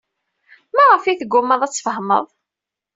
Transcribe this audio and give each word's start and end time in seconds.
Maɣef 0.75 1.03
ay 1.05 1.17
teggumaḍ 1.17 1.61
ad 1.63 1.71
tfehmeḍ? 1.73 2.25